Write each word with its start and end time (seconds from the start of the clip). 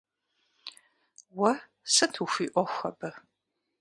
Уэ 1.37 1.51
сыт 1.93 2.13
хуиӀуэху 2.31 2.81
абы? 2.89 3.09